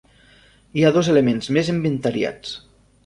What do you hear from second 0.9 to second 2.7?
dos elements més inventariats.